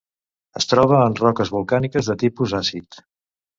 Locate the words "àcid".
2.65-3.01